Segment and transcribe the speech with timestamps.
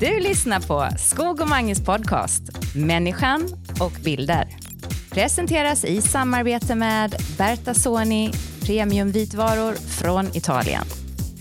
[0.00, 2.42] Du lyssnar på Skog och Manges podcast
[2.74, 3.48] Människan
[3.80, 4.48] och bilder.
[5.10, 10.84] Presenteras i samarbete med Berta Soni premiumvitvaror från Italien.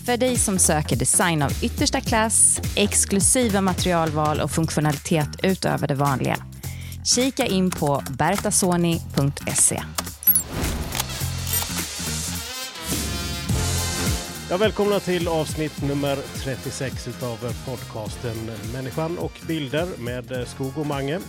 [0.05, 6.37] För dig som söker design av yttersta klass, exklusiva materialval och funktionalitet utöver det vanliga.
[7.03, 9.83] Kika in på bertasoni.se.
[14.49, 21.19] Ja, välkomna till avsnitt nummer 36 utav podcasten Människan och bilder med Skog och Mange.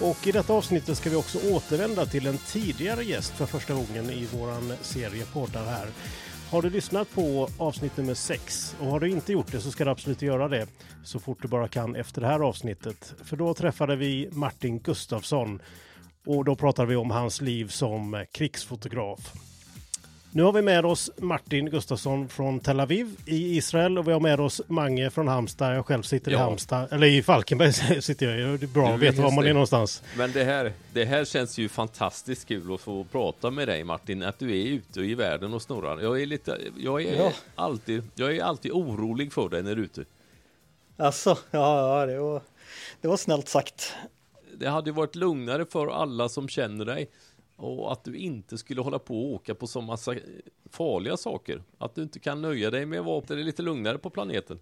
[0.00, 4.10] Och i detta avsnittet ska vi också återvända till en tidigare gäst för första gången
[4.10, 5.86] i våran serie poddar här.
[6.50, 9.84] Har du lyssnat på avsnitt nummer 6 och har du inte gjort det så ska
[9.84, 10.66] du absolut göra det
[11.04, 13.14] så fort du bara kan efter det här avsnittet.
[13.24, 15.62] För då träffade vi Martin Gustafsson
[16.26, 19.32] och då pratade vi om hans liv som krigsfotograf.
[20.36, 24.20] Nu har vi med oss Martin Gustafsson från Tel Aviv i Israel och vi har
[24.20, 25.76] med oss Mange från Halmstad.
[25.76, 26.38] Jag själv sitter Ja.
[26.38, 27.72] i Halmstad, eller i Falkenberg
[28.02, 28.60] sitter jag.
[28.60, 30.02] Det är bra att Du, veta var man är någonstans.
[30.16, 34.22] Men det här, det här känns ju fantastiskt kul att få prata med dig Martin,
[34.22, 36.00] att du är ute i världen och snurrar.
[36.00, 37.32] Jag är lite, jag är Ja.
[37.54, 40.04] alltid, jag är alltid orolig för dig när du är ute.
[40.96, 42.42] Alltså, ja, ja det, var,
[43.00, 43.92] det var snällt sagt.
[44.58, 47.08] Det hade ju varit lugnare för alla som känner dig
[47.56, 50.14] och att du inte skulle hålla på och åka på så massa
[50.70, 51.62] farliga saker.
[51.78, 54.58] Att du inte kan nöja dig med att vara det är lite lugnare på planeten.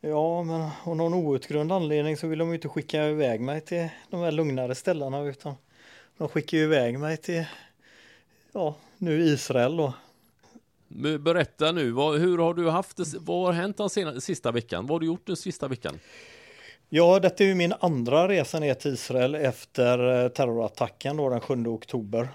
[0.00, 3.88] Ja, men av någon outgrundlig anledning så vill de ju inte skicka iväg mig till
[4.10, 5.54] de här lugnare ställena utan
[6.18, 7.44] de skickar ju iväg mig till,
[8.52, 9.92] ja, nu Israel då.
[11.18, 14.86] Berätta nu, vad, hur har du haft det, vad har hänt den sena, sista veckan?
[14.86, 15.98] Vad har du gjort den sista veckan?
[16.88, 21.40] Ja, detta är ju min andra resa ner till Israel efter eh, terrorattacken då den
[21.40, 22.28] 7 oktober.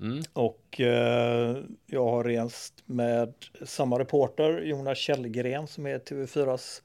[0.00, 0.22] Mm.
[0.32, 6.82] Och eh, jag har rest med samma reporter, Jonas Källgren, som är TV4s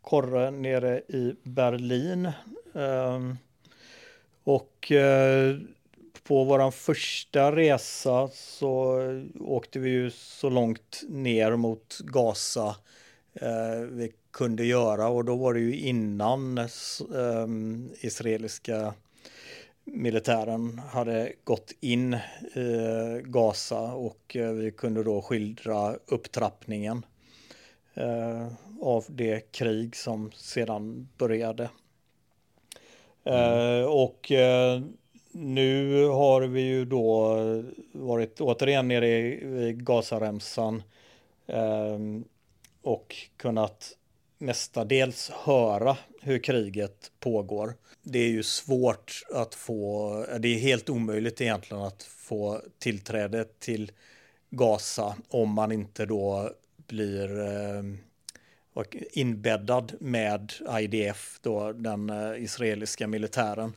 [0.00, 2.32] korre nere i Berlin.
[2.74, 3.38] Ehm,
[4.44, 5.56] och eh,
[6.22, 9.00] på våran första resa så
[9.40, 12.74] åkte vi ju så långt ner mot Gaza eh,
[13.90, 15.08] vi kunde göra.
[15.08, 16.66] Och då var det ju innan eh,
[18.00, 18.94] israeliska
[19.84, 23.80] militären hade gått in i Gaza.
[23.80, 27.06] Och eh, vi kunde då skildra upptrappningen
[27.94, 28.48] eh,
[28.80, 31.70] av det krig som sedan började.
[33.24, 34.80] Eh, och eh,
[35.32, 37.36] nu har vi ju då
[37.92, 40.82] varit återigen nere i, Gazaremsan
[41.46, 41.98] eh,
[42.82, 43.96] och kunnat
[44.38, 47.74] mestadels höra hur kriget pågår.
[48.02, 53.92] Det är ju svårt att få, det är helt omöjligt egentligen att få tillträde till
[54.50, 56.50] Gaza om man inte då
[56.86, 57.82] blir eh,
[59.12, 63.72] inbäddad med IDF, då den eh, israeliska militären,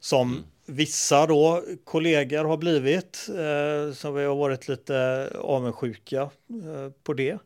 [0.00, 7.12] som vissa då kollegor har blivit, eh, så vi har varit lite avundsjuka eh, på
[7.12, 7.38] det.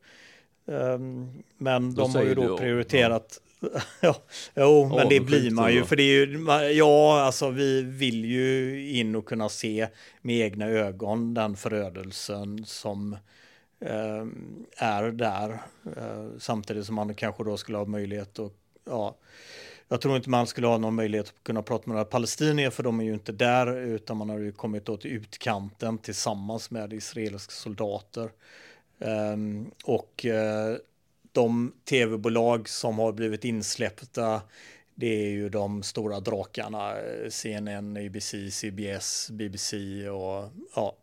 [0.67, 3.41] Um, men de har ju då prioriterat
[4.01, 4.17] Ja,
[4.55, 8.81] jo, men det blir man ju, för det är ju, ja, alltså vi vill ju
[8.91, 9.89] in och kunna se
[10.23, 13.13] med egna ögon den förödelsen som
[13.81, 14.27] eh,
[14.77, 15.63] är där.
[15.97, 18.53] Eh, samtidigt som man kanske då skulle ha möjlighet att,
[18.85, 19.17] ja,
[19.89, 22.83] jag tror inte man skulle ha någon möjlighet att kunna prata med några palestinier för
[22.83, 27.53] de är ju inte där utan man har ju kommit till utkanten tillsammans med israeliska
[27.53, 28.31] soldater.
[28.99, 30.77] Ehm, och eh,
[31.33, 34.43] de tv-bolag som har blivit insläppta
[34.95, 39.77] det är ju de stora drakarna, eh, CNN, ABC, CBS, BBC
[40.09, 40.97] och ja,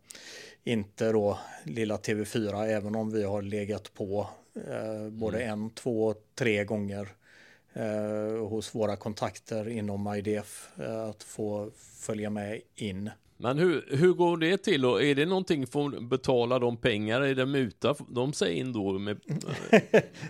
[0.63, 4.27] inte då lilla TV4 även om vi har legat på
[4.67, 7.07] eh, både en, två, tre gånger
[7.73, 13.09] eh, hos våra kontakter inom IDF eh, att få följa med in.
[13.41, 17.21] Men hur, hur går det till och är det någonting för att betala de pengar,
[17.21, 18.91] är det muta de säger in då?
[18.99, 19.19] Med,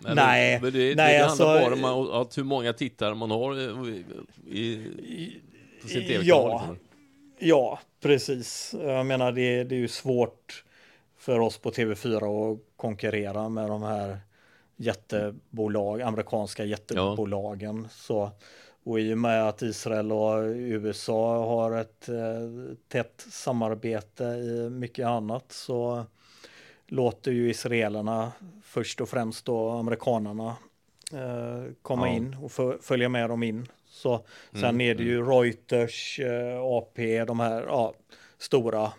[0.06, 3.60] eller- Nej, det, nej, det alltså- handlar bara om att hur många tittare man har
[3.60, 3.66] i,
[4.52, 5.40] i,
[5.82, 6.26] på sin tv-kanal.
[6.28, 6.78] Ja, liksom.
[7.40, 8.76] ja, precis.
[8.82, 10.64] Jag menar det, det är ju svårt
[11.18, 14.18] för oss på TV4 att konkurrera med de här
[14.78, 17.88] jättebolag, amerikanska jättebolagen.
[17.92, 18.32] Så,
[18.84, 22.16] och i och med att Israel och USA har ett eh,
[22.88, 26.06] tätt samarbete i mycket annat så
[26.88, 28.32] låter ju israelerna
[28.64, 30.56] först och främst då amerikanerna
[31.14, 32.14] eh, komma Ja.
[32.14, 33.68] in och fö- följa med dem in.
[33.86, 37.94] Så sen Mm, är det ju Reuters, eh, AP, de här ja,
[38.38, 38.92] stora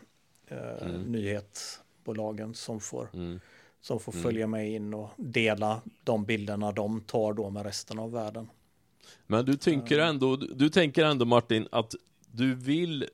[0.49, 1.02] eh, Mm.
[1.02, 3.40] nyhetsbolagen som får Mm.
[3.81, 4.23] som får mm.
[4.23, 8.49] följa med in och dela de bilderna de tar då med resten av världen.
[9.27, 11.95] Men du tänker ändå, du tänker ändå Martin att
[12.27, 13.07] du vill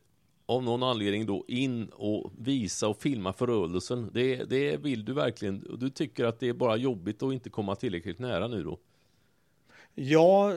[0.46, 4.10] av någon anledning då in och visa och filma förödelsen.
[4.14, 5.76] Det, det vill du verkligen.
[5.78, 8.78] Du tycker att det är bara jobbigt att inte komma tillräckligt nära nu då?
[9.94, 10.52] Ja,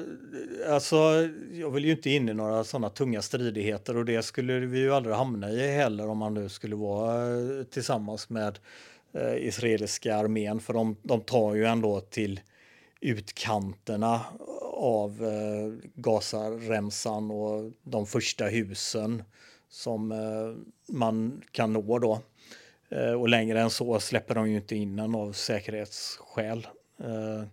[0.69, 0.95] alltså
[1.53, 4.93] jag vill ju inte in i några sådana tunga stridigheter och det skulle vi ju
[4.93, 8.59] aldrig hamna i heller om man nu skulle vara eh, tillsammans med
[9.13, 12.39] eh, israeliska armén för de, de tar ju ändå till
[13.01, 14.21] utkanterna
[14.81, 19.23] av eh, Gazaremsan och de första husen
[19.69, 22.21] som eh, man kan nå då.
[22.89, 26.67] Eh, och längre än så släpper de ju inte in en av säkerhetsskäl.
[26.99, 27.43] Eh,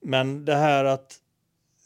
[0.00, 1.14] men det här att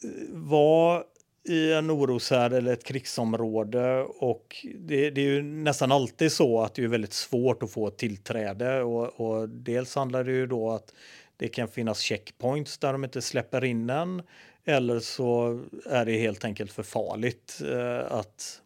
[0.03, 1.03] eh, vara
[1.49, 6.75] i en oroshärd eller ett krigsområde och det, det, är ju nästan alltid så att
[6.75, 10.93] det är väldigt svårt att få tillträde och, och dels handlar det ju då att
[11.41, 14.21] det kan finnas checkpoints där de inte släpper in en
[14.65, 18.61] eller så är det helt enkelt för farligt eh, att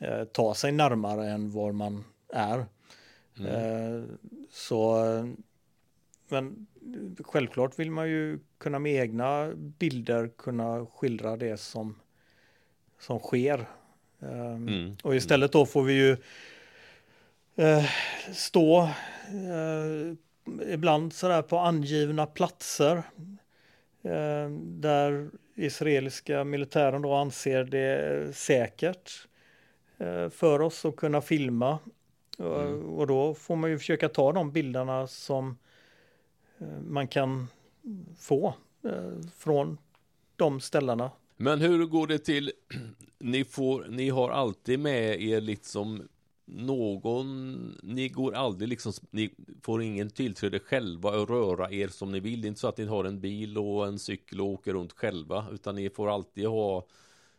[0.00, 2.66] eh, ta sig närmare än var man är.
[3.38, 3.54] Mm.
[3.54, 4.02] Eh,
[4.50, 5.04] så
[6.28, 6.66] men
[7.24, 12.00] självklart vill man ju kunna med egna bilder kunna skildra det som,
[13.00, 13.68] som sker.
[14.18, 14.96] Um, mm.
[15.02, 16.16] Och istället då får vi ju
[17.64, 17.84] uh,
[18.32, 20.14] stå uh,
[20.68, 29.28] ibland sådär på angivna platser uh, där israeliska militären då anser det säkert
[30.30, 31.78] för oss att kunna filma.
[32.38, 32.84] Mm.
[32.84, 35.56] Och då får man ju försöka ta de bilderna som
[36.60, 37.46] Eh, man kan
[38.18, 38.54] få
[38.84, 39.78] eh, från
[40.36, 41.10] de ställena.
[41.36, 42.52] Men hur går det till?
[43.18, 46.08] Ni, får, ni har alltid med er liksom
[46.50, 49.30] någon, ni går aldrig liksom, ni
[49.62, 52.40] får ingen tillträde själva att röra er som ni vill.
[52.40, 54.92] Det är inte så att ni har en bil och en cykel och åker runt
[54.92, 56.86] själva, utan ni får alltid ha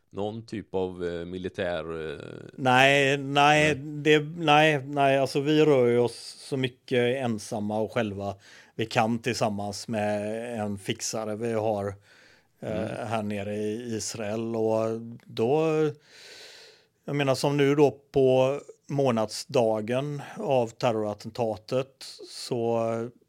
[0.10, 2.12] någon typ av eh, militär?
[2.14, 2.20] Eh...
[2.56, 8.36] Nej, nej, det, nej, nej, alltså vi rör oss så mycket ensamma och själva
[8.76, 11.88] vi kan tillsammans med en fixare vi har
[12.60, 13.08] eh, mm.
[13.08, 15.66] här nere i Israel och då,
[17.06, 18.60] jag menar som nu då på
[18.90, 22.78] månadsdagen av terrorattentatet så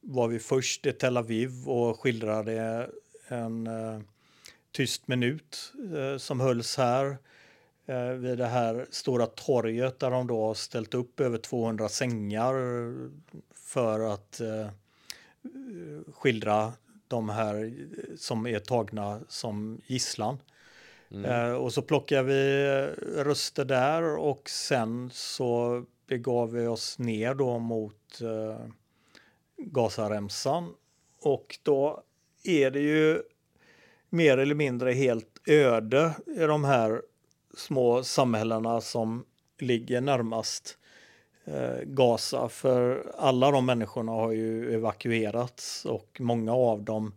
[0.01, 2.91] var vi först i Tel Aviv och skildrade
[3.29, 4.01] en eh,
[4.73, 7.19] tyst minut eh, som hölls här
[7.87, 12.55] eh, vid det här stora torget där de då har ställt upp över 200 sängar
[13.55, 14.69] för att eh,
[16.15, 16.73] skildra
[17.09, 17.75] de här
[18.17, 20.39] som är tagna som gisslan.
[21.11, 21.25] Mm.
[21.25, 27.35] Eh, och så plockade vi eh, röster där och sen så begav vi oss ner
[27.35, 28.67] då mot eh,
[29.57, 30.75] Gazaremsan.
[31.23, 32.03] Och då
[32.45, 33.23] är det ju
[34.09, 37.03] mer eller mindre helt öde i de här
[37.57, 39.25] små samhällena som
[39.59, 40.79] ligger närmast
[41.45, 42.49] eh, Gaza.
[42.49, 47.13] För alla de människorna har ju evakuerats och många av dem eh,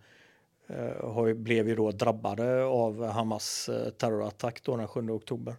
[1.04, 5.56] har ju, blev ju då drabbade av Hamas eh, terrorattack då den 7 oktober.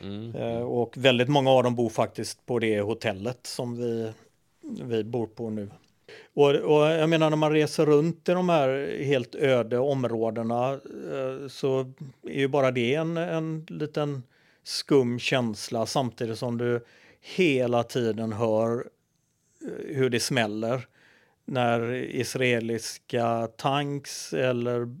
[0.00, 0.34] Mm.
[0.34, 4.12] Eh, och väldigt många av dem bor faktiskt på det hotellet som vi,
[4.60, 5.70] vi bor på nu.
[6.34, 11.48] Och, och, jag menar när man reser runt i de här helt öde områdena eh,
[11.48, 14.22] så är ju bara det en, en liten
[14.64, 16.84] skum känsla samtidigt som du
[17.20, 18.86] hela tiden hör
[19.62, 20.86] eh, hur det smäller
[21.46, 24.96] när israeliska tanks eller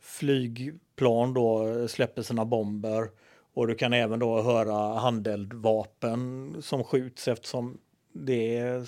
[0.00, 3.08] flygplan då släpper sina bomber
[3.54, 7.78] och du kan även då höra handeldvapen som skjuts eftersom
[8.12, 8.84] det är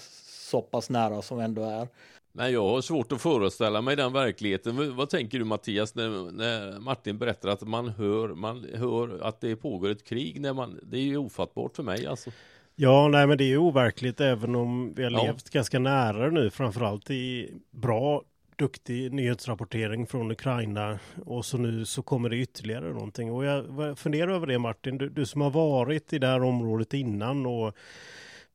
[0.48, 1.88] så pass nära som ändå är.
[2.32, 4.96] Men jag har svårt att föreställa mig den verkligheten.
[4.96, 9.56] Vad tänker du Mattias när, när, Martin berättar att man hör, man hör att det
[9.56, 10.40] pågår ett krig?
[10.40, 12.30] När man, det är ju ofattbart för mig alltså.
[12.78, 15.22] Ja, nej men det är overkligt även om vi har ja.
[15.22, 18.22] levt ganska nära nu, framförallt i bra,
[18.56, 23.30] duktig nyhetsrapportering från Ukraina och så nu så kommer det ytterligare någonting.
[23.30, 26.94] Och jag funderar över det Martin, du, du som har varit i det här området
[26.94, 27.76] innan och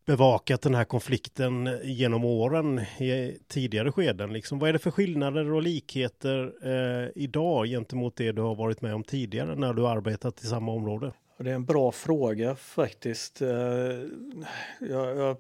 [0.05, 4.33] bevakat den här konflikten genom åren i tidigare skeden.
[4.33, 8.81] Liksom, vad är det för skillnader och likheter eh, idag gentemot det du har varit
[8.81, 11.11] med om tidigare när du arbetat i samma område?
[11.43, 13.41] Det är en bra fråga faktiskt.
[13.41, 13.49] Eh,
[14.79, 15.37] jag, jag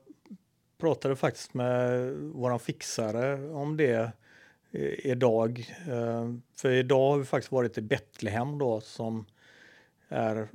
[0.77, 4.11] pratade faktiskt med våran fixare om det
[4.71, 5.73] eh, idag.
[5.89, 9.25] Eh, för idag har vi faktiskt varit i Betlehem då som
[10.09, 10.47] är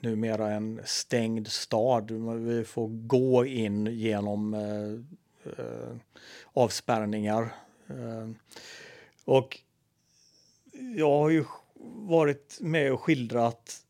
[0.00, 2.10] numera en stängd stad.
[2.40, 5.96] Vi får gå in genom eh,
[6.52, 7.54] avspärrningar.
[7.86, 8.30] Eh,
[9.24, 9.60] och
[10.96, 11.44] jag har ju
[12.08, 13.85] varit med och skildrat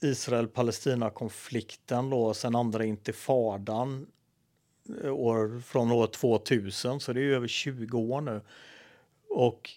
[0.00, 4.06] Israel-Palestina-konflikten då sen andra intifadan
[5.04, 8.40] eh, år, från år 2000, så det är ju över 20 år nu.
[9.28, 9.70] Och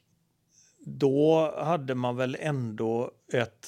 [0.80, 3.68] då hade man väl ändå ett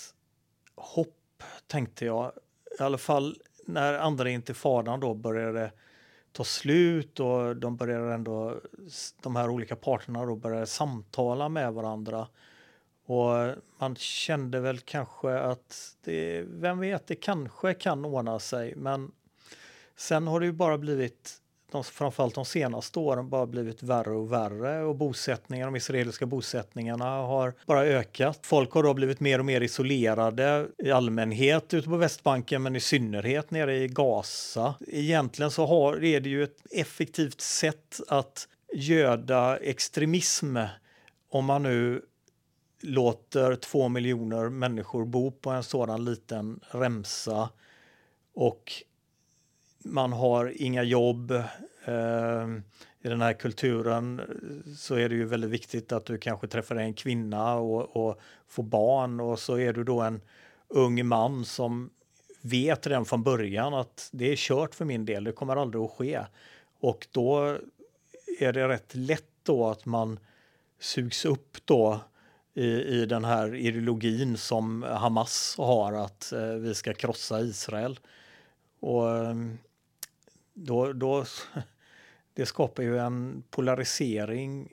[0.76, 2.32] hopp, tänkte jag.
[2.80, 5.72] I alla fall när andra intifadan då började
[6.32, 8.62] ta slut och de började ändå,
[9.22, 12.28] de här olika parterna då började samtala med varandra.
[13.06, 18.76] Och man kände väl kanske att det, vem vet, det kanske kan ordna sig.
[18.76, 19.12] Men
[19.96, 21.40] sen har det ju bara blivit
[21.74, 27.06] de, framförallt de senaste åren bara blivit värre och värre och bosättningarna, de israeliska bosättningarna
[27.06, 28.40] har bara ökat.
[28.44, 32.80] Folk har då blivit mer och mer isolerade i allmänhet ute på Västbanken men i
[32.80, 34.76] synnerhet nere i Gaza.
[34.88, 40.58] Egentligen så har, är det ju ett effektivt sätt att göda extremism
[41.30, 42.02] om man nu
[42.84, 47.50] låter två miljoner människor bo på en sådan liten remsa
[48.34, 48.72] och
[49.84, 51.32] man har inga jobb.
[51.86, 52.48] Eh,
[53.02, 54.22] I den här kulturen
[54.78, 58.63] så är det ju väldigt viktigt att du kanske träffar en kvinna och, och får
[58.63, 60.22] barn och så är du då en
[60.68, 61.90] ung man som
[62.42, 65.92] vet redan från början att det är kört för min del, det kommer aldrig att
[65.92, 66.20] ske.
[66.80, 67.58] Och då
[68.40, 70.20] är det rätt lätt då att man
[70.80, 72.00] sugs upp då
[72.54, 78.00] i, i den här ideologin som Hamas har att eh, vi ska krossa Israel.
[78.80, 79.36] Och eh,
[80.54, 81.26] då, då,
[82.34, 84.70] det skapar ju en polarisering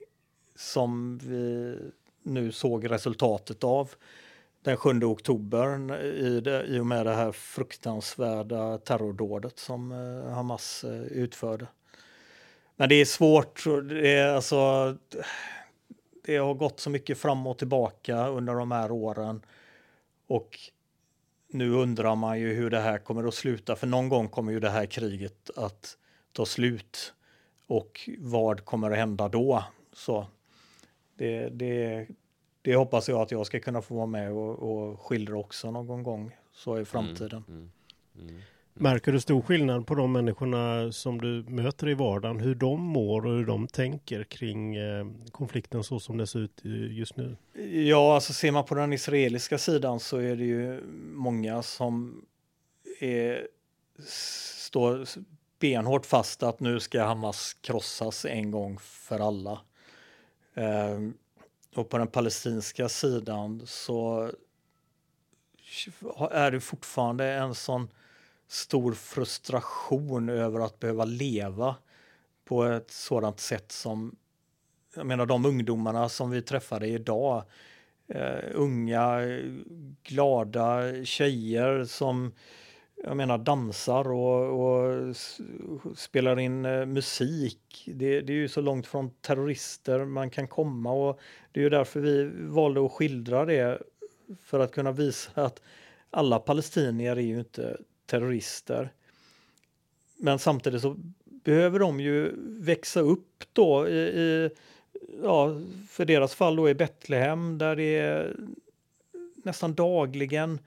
[0.55, 1.77] som vi
[2.23, 3.89] nu såg resultatet av
[4.63, 10.33] den 7 oktober eh, i, det, i och med det här fruktansvärda terrordådet som eh,
[10.33, 11.67] Hamas eh, utförde.
[12.75, 13.63] Men det är svårt.
[13.89, 14.95] Det, är alltså,
[16.21, 19.41] det har gått så mycket fram och tillbaka under de här åren.
[20.27, 20.59] Och
[21.47, 24.59] nu undrar man ju hur det här kommer att sluta, för någon gång kommer ju
[24.59, 25.97] det här kriget att
[26.31, 27.13] ta slut.
[27.67, 29.63] Och vad kommer att hända då?
[29.93, 30.27] Så
[31.15, 32.07] det, det,
[32.61, 36.03] det hoppas jag att jag ska kunna få vara med och, och skildra också någon
[36.03, 37.43] gång så i framtiden.
[37.47, 37.71] Mm,
[38.15, 38.41] mm, mm.
[38.73, 43.25] Märker du stor skillnad på de människorna som du möter i vardagen, hur de mår
[43.25, 47.37] och hur de tänker kring eh, konflikten så som det ser ut eh, just nu?
[47.87, 50.81] Ja, alltså ser man på den israeliska sidan så är det ju
[51.13, 52.25] många som
[52.99, 53.47] är,
[54.57, 55.05] står
[55.59, 59.61] benhårt fast att nu ska Hamas krossas en gång för alla.
[60.53, 60.99] Eh,
[61.75, 64.31] och på den palestinska sidan så
[66.31, 67.87] är det fortfarande en sån
[68.51, 71.75] stor frustration över att behöva leva
[72.45, 74.15] på ett sådant sätt som
[74.95, 77.43] jag menar de ungdomarna som vi träffade idag.
[78.07, 79.19] eh, unga,
[80.03, 82.31] glada tjejer som
[83.03, 85.15] jag menar dansar och, och
[85.95, 87.89] spelar in eh, musik.
[87.93, 91.19] Det, det, är ju så långt från terrorister man kan komma och
[91.51, 93.81] det är ju därför vi valde att skildra det
[94.41, 95.61] för att kunna visa att
[96.09, 97.77] alla palestinier är ju inte
[98.11, 98.89] terrorister.
[100.17, 104.49] Men samtidigt så behöver de ju växa upp då i, i
[105.23, 108.35] ja, för deras fall då i Betlehem där det är
[109.43, 110.59] nästan dagligen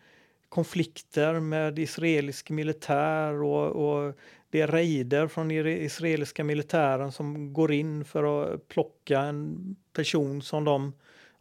[0.49, 4.15] konflikter med israelisk militär och, och
[4.51, 10.65] det är raider från israeliska militären som går in för att plocka en person som
[10.65, 10.93] de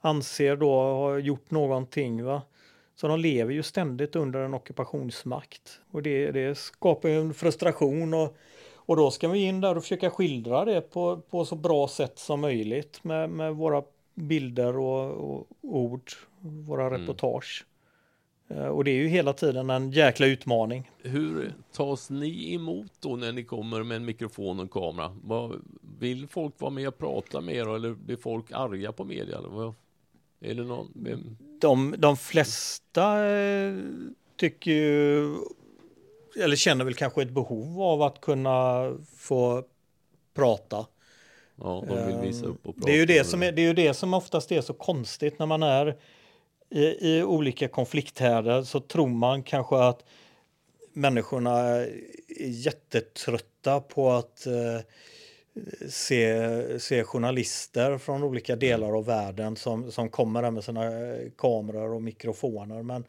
[0.01, 2.23] anser då har gjort någonting.
[2.23, 2.41] Va?
[2.95, 8.13] Så de lever ju ständigt under en ockupationsmakt och det, det skapar ju en frustration
[8.13, 8.35] och,
[8.75, 12.19] och då ska vi in där och försöka skildra det på, på så bra sätt
[12.19, 13.83] som möjligt med, med våra
[14.15, 17.01] bilder och, och ord, våra mm.
[17.01, 17.65] reportage.
[18.47, 20.91] Eh, och det är ju hela tiden en jäkla utmaning.
[21.01, 25.51] Hur tas ni emot då när ni kommer med en mikrofon och en kamera?
[25.99, 29.37] Vill folk vara med och prata med er eller blir folk arga på media?
[30.39, 31.37] Är det någon?
[31.63, 33.73] De, de flesta eh,
[34.37, 35.35] tycker ju,
[36.43, 39.63] eller känner väl kanske ett behov av att kunna få
[40.33, 40.85] prata.
[41.55, 42.85] Ja, de vill visa upp och prata.
[42.85, 45.39] Det är ju det, som är, det är ju det som oftast är så konstigt
[45.39, 45.97] när man är
[46.69, 50.05] i, i olika konflikthärdar så tror man kanske att
[50.93, 51.89] människorna är
[52.39, 54.79] jättetrötta på att eh,
[55.89, 60.91] se, se journalister från olika delar av världen som, som kommer där med sina
[61.37, 62.83] kameror och mikrofoner.
[62.83, 63.05] Men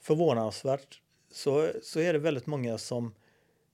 [0.00, 1.00] förvånansvärt
[1.32, 3.14] så, så är det väldigt många som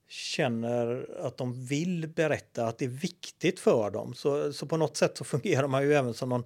[0.09, 4.13] känner att de vill berätta att det är viktigt för dem.
[4.13, 6.43] Så, så på något sätt så fungerar man ju även som någon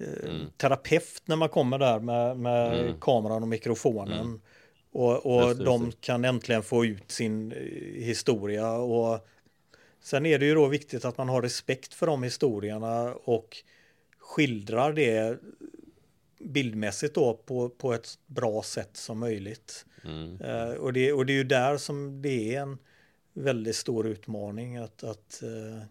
[0.00, 0.46] eh, mm.
[0.56, 3.00] terapeut när man kommer där med, med mm.
[3.00, 4.20] kameran och mikrofonen.
[4.20, 4.40] Mm.
[4.92, 6.00] Och, och just, de just.
[6.00, 7.58] kan äntligen få ut sin eh,
[8.04, 8.72] historia.
[8.72, 9.26] Och
[10.00, 13.56] sen är det ju då viktigt att man har respekt för de historierna och
[14.18, 15.38] skildrar det
[16.38, 19.86] bildmässigt då på, på ett bra sätt som möjligt.
[20.04, 20.40] Mm.
[20.40, 22.78] Uh, och, det, och det är ju där som det är en
[23.32, 25.82] väldigt stor utmaning att, att uh,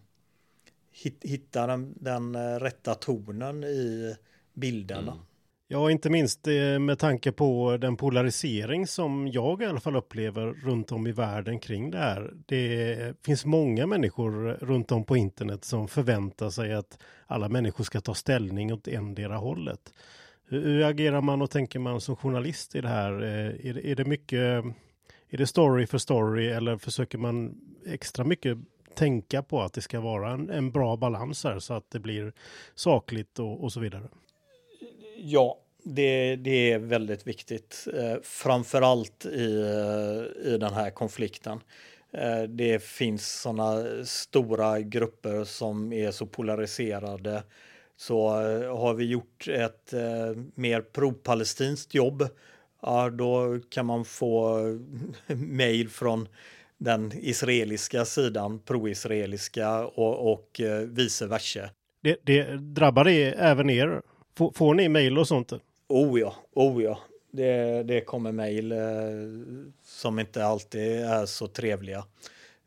[1.22, 4.16] hitta den, den uh, rätta tonen i
[4.54, 5.12] bilderna.
[5.12, 5.24] Mm.
[5.72, 10.46] Ja, inte minst eh, med tanke på den polarisering som jag i alla fall upplever
[10.46, 12.32] runt om i världen kring det här.
[12.46, 18.00] Det finns många människor runt om på internet som förväntar sig att alla människor ska
[18.00, 19.94] ta ställning åt endera hållet.
[20.48, 23.22] Hur agerar man och tänker man som journalist i det här?
[23.22, 24.64] Eh, är det mycket,
[25.30, 28.58] är det story för story eller försöker man extra mycket
[28.94, 32.32] tänka på att det ska vara en, en bra balans här så att det blir
[32.74, 34.08] sakligt och, och så vidare?
[35.16, 41.60] Ja, det, det, är väldigt viktigt, eh, framförallt i, eh, i den här konflikten.
[42.12, 47.42] Eh, det finns sådana stora grupper som är så polariserade
[48.00, 52.28] så eh, har vi gjort ett eh, mer pro-palestinskt jobb,
[52.82, 54.58] ja, då kan man få
[55.26, 56.28] mejl från
[56.78, 61.70] den israeliska sidan, pro-israeliska och, och eh, vice versa.
[62.02, 64.02] Det, det drabbar det även er?
[64.34, 65.52] Får, får ni mejl och sånt?
[65.88, 66.98] Oh ja, oh ja.
[67.30, 68.78] Det, det kommer mejl eh,
[69.82, 72.04] som inte alltid är så trevliga.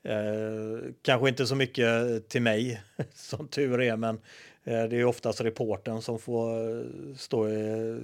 [0.04, 2.82] Eh, kanske inte så mycket till mig,
[3.14, 4.20] som tur är, men
[4.64, 8.00] Eh, det är oftast reporten som får eh, stå i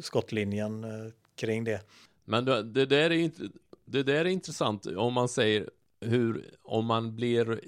[0.00, 1.80] skottlinjen eh, kring det.
[2.24, 3.42] Men det där är inte
[3.84, 7.60] det där är intressant om man säger hur om man blir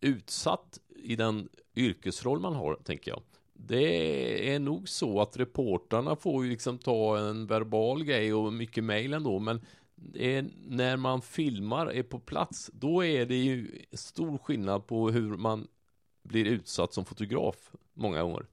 [0.00, 3.22] utsatt i den yrkesroll man har, tänker jag.
[3.66, 8.84] Det är nog så att reportarna får ju liksom ta en verbal grej och mycket
[8.84, 9.60] mejl ändå, men
[10.14, 15.36] är, när man filmar, är på plats, då är det ju stor skillnad på hur
[15.36, 15.66] man
[16.22, 18.46] blir utsatt som fotograf många gånger.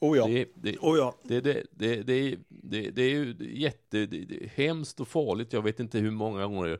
[0.00, 0.26] Oh ja.
[0.26, 1.14] Det, det, oh ja.
[1.22, 5.52] Det, det, det, det, det, det är ju jättehemskt och farligt.
[5.52, 6.78] Jag vet inte hur många gånger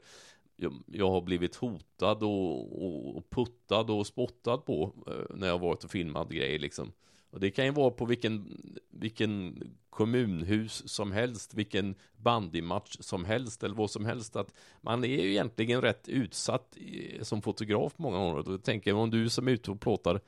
[0.56, 5.85] jag, jag har blivit hotad och, och, puttad och spottad på eh, när jag varit
[5.85, 6.92] och filmat grejer liksom.
[7.37, 13.62] Och det kan ju vara på vilken, vilken kommunhus som helst, vilken bandymatch som helst
[13.62, 14.37] eller vad som helst.
[14.37, 16.77] Att man är ju egentligen rätt utsatt
[17.22, 18.42] som fotograf många gånger.
[18.42, 20.20] Då tänker jag om du som är ute och plåtar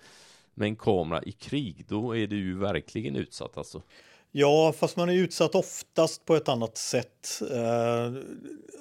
[0.54, 3.82] med en kamera i krig, då är du ju verkligen utsatt alltså.
[4.30, 7.42] Ja, fast man är utsatt oftast på ett annat sätt.
[7.50, 8.12] Eh,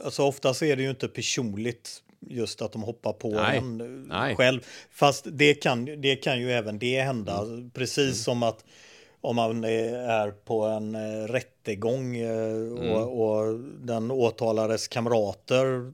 [0.04, 4.36] alltså oftast är det ju inte personligt just att de hoppar på nej, en nej.
[4.36, 4.65] själv.
[4.91, 7.38] Fast det kan, det kan ju även det hända.
[7.41, 7.69] Mm.
[7.69, 8.13] Precis mm.
[8.13, 8.65] som att
[9.21, 12.91] om man är på en eh, rättegång eh, mm.
[12.91, 15.93] och, och, den åtalades kamrater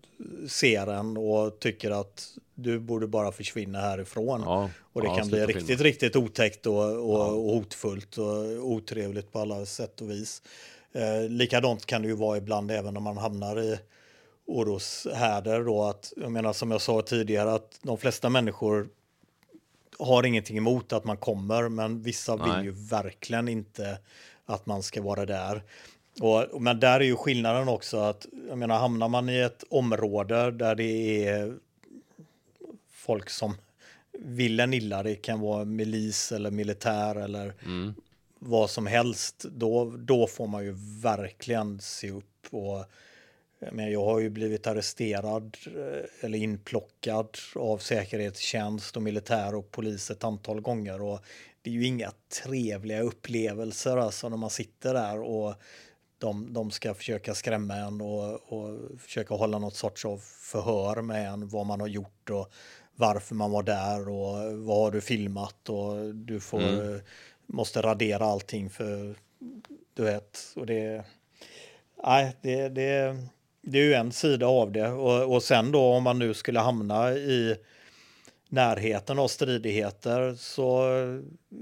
[0.50, 4.42] ser en och tycker att du borde bara försvinna härifrån.
[4.46, 7.26] Ja, och det ja, kan bli riktigt, riktigt otäckt och, och, ja.
[7.26, 10.42] och, hotfullt och otrevligt på alla sätt och vis.
[10.94, 13.78] Eh, likadant kan det ju vara ibland även om man hamnar i
[14.46, 18.90] oroshärdar då att, jag menar som jag sa tidigare, att de flesta människor
[20.00, 22.56] har ingenting emot att man kommer, men vissa Nej.
[22.56, 23.98] vill ju verkligen inte
[24.46, 25.64] att man ska vara där.
[26.22, 30.52] Och, men där är ju skillnaden också att, jag menar, hamnar man i ett område
[30.52, 31.58] där det är
[32.92, 33.56] folk som
[34.12, 37.94] vill en illa, det kan vara milis eller militär eller mm.
[38.40, 42.86] vad som helst, då, då får man ju verkligen se upp och
[43.72, 50.12] men jag har ju blivit arresterad eh, eller inplockad av säkerhetstjänst och militär och polis
[50.12, 51.02] ett antal gånger.
[51.02, 51.20] Och
[51.62, 52.12] det är ju inga
[52.44, 55.54] trevliga upplevelser alltså när man sitter där och
[56.18, 61.28] de, de ska försöka skrämma en och, och försöka hålla något sorts av förhör med
[61.28, 62.52] en vad man har gjort och
[62.96, 67.02] varför man var där och vad har du filmat och du får, mm.
[67.46, 69.16] måste radera allting för
[69.94, 71.06] du vet och det
[72.06, 73.18] Nej, det, det,
[73.66, 74.92] det är ju en sida av det.
[74.92, 77.56] Och, och sen då om man nu skulle hamna i
[78.50, 80.84] närheten av stridigheter så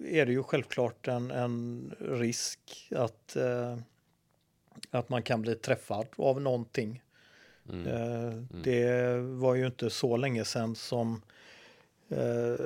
[0.05, 2.59] är det ju självklart en, en risk
[2.95, 3.77] att, eh,
[4.91, 7.01] att man kan bli träffad av någonting.
[7.69, 7.87] Mm.
[7.87, 8.47] Eh, mm.
[8.63, 11.21] Det var ju inte så länge sedan som
[12.11, 12.65] Eh,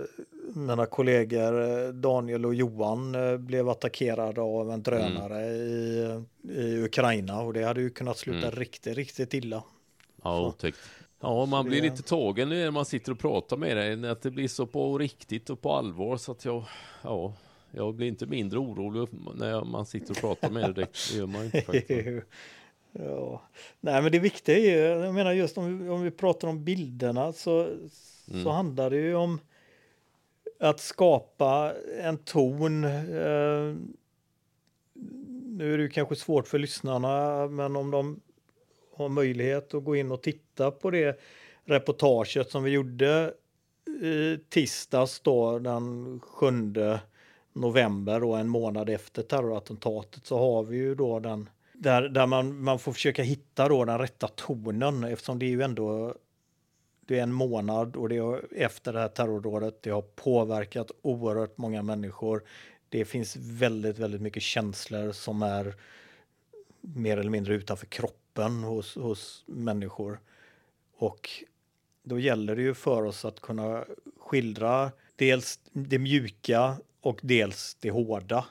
[0.54, 6.26] mina kollegor eh, Daniel och Johan eh, blev attackerade av en drönare mm.
[6.44, 8.60] i, i Ukraina och det hade ju kunnat sluta mm.
[8.60, 9.64] riktigt, riktigt illa.
[10.24, 10.78] Ja, otäckt.
[11.20, 14.22] Ja, man Så blir det- lite tagen när man sitter och pratar med dig, att
[14.22, 16.64] det blir så på riktigt och på allvar så att jag,
[17.02, 17.34] ja,
[17.72, 21.46] jag blir inte mindre orolig när man sitter och pratar med dig, det gör man
[21.46, 22.26] inte faktiskt.
[22.92, 23.42] ja.
[23.80, 26.64] Nej, men det viktiga är ju, jag menar just om vi, om vi pratar om
[26.64, 27.70] bilderna så,
[28.44, 29.40] så handlar det ju om
[30.60, 32.84] att skapa en ton.
[32.84, 33.76] Eh,
[35.46, 38.22] nu är det ju kanske svårt för lyssnarna, men om de
[38.96, 41.20] har möjlighet att gå in och titta på det
[41.66, 43.34] reportaget som vi gjorde
[44.02, 46.48] i tisdags då den 7
[47.54, 52.64] november och en månad efter terrorattentatet så har vi ju då den där, där man,
[52.64, 56.16] man får försöka hitta då den rätta tonen eftersom det är ju ändå
[57.06, 59.82] det är en månad och det är efter det här terrordådet.
[59.82, 62.44] Det har påverkat oerhört många människor.
[62.90, 65.76] Det finns väldigt, väldigt mycket känslor som är
[66.82, 70.20] mer eller mindre utanför kroppen hos, hos människor.
[70.98, 71.30] Och
[72.04, 73.86] då gäller det ju för oss att kunna
[74.20, 78.46] skildra dels det mjuka och dels det hårda.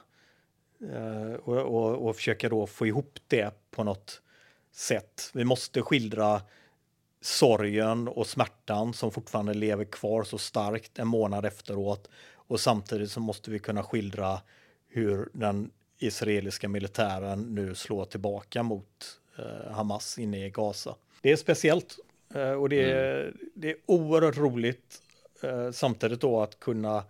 [0.91, 4.21] Eh, och, och, och försöka då få ihop det på något
[4.71, 5.31] sätt.
[5.33, 6.41] Vi måste skildra
[7.25, 12.09] sorgen och smärtan som fortfarande lever kvar så starkt en månad efteråt.
[12.33, 14.41] Och samtidigt så måste vi kunna skildra
[14.87, 20.95] hur den israeliska militären nu slår tillbaka mot eh, Hamas inne i Gaza.
[21.21, 21.99] Det är speciellt
[22.35, 25.01] eh, och det är, det är oerhört roligt
[25.41, 27.03] eh, samtidigt då att kunna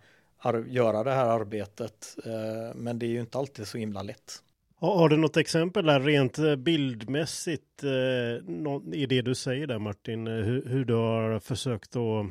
[0.66, 2.16] göra det här arbetet.
[2.24, 4.42] Eh, men det är ju inte alltid så himla lätt.
[4.78, 10.26] Har, du något exempel där rent eh, bildmässigt eh, i det du säger där Martin,
[10.26, 12.26] eh, hur, du har försökt att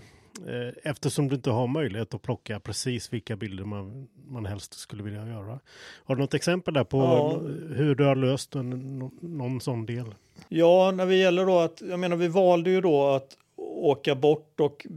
[0.83, 5.27] eftersom du inte har möjlighet att plocka precis vilka bilder man, man helst skulle vilja
[5.27, 5.59] göra.
[6.05, 7.39] Har du något exempel där på Ja.
[7.75, 10.15] hur du har löst en, nå- någon sån del?
[10.49, 13.27] Ja, när det gäller då att, jag menar vi valde ju då att
[13.57, 14.87] åka bort och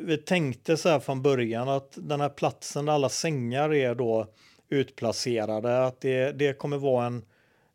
[0.00, 4.26] vi tänkte så här från början att den här platsen där alla sängar är då
[4.70, 7.24] utplacerade, att det, det kommer vara en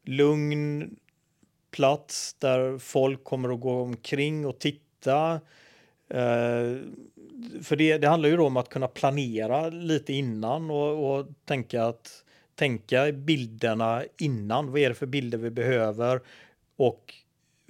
[0.04, 0.96] lugn
[1.72, 5.34] plats där folk kommer att gå omkring och titta.
[6.10, 6.78] Eh,
[7.62, 11.84] för det, det handlar ju då om att kunna planera lite innan och, och tänka
[11.84, 12.24] att
[12.56, 14.72] tänka bilderna innan.
[14.72, 16.22] Vad är det för bilder vi behöver
[16.76, 17.14] och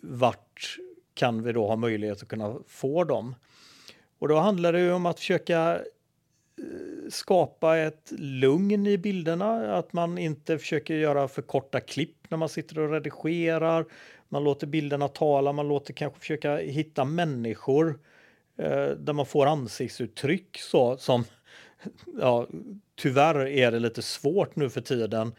[0.02, 0.78] vart
[1.14, 3.36] kan vi då ha möjlighet att kunna få dem?
[4.20, 5.76] Och då handlar det ju om att försöka
[6.58, 12.38] eh, skapa ett lugn i bilderna, att man inte försöker göra för korta klipp när
[12.38, 13.86] man sitter och redigerar.
[14.30, 18.00] Man låter bilderna tala, man låter kanske försöka hitta människor
[18.58, 21.24] eh, där man får ansiktsuttryck så som
[22.20, 22.48] ja,
[22.96, 25.34] tyvärr är det lite svårt nu för tiden.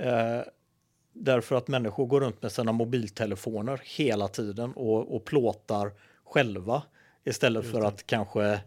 [0.00, 0.40] Eh,
[1.12, 5.92] därför att människor går runt med sina mobiltelefoner hela tiden och, och plåtar
[6.24, 6.82] själva
[7.24, 8.60] istället för att kanske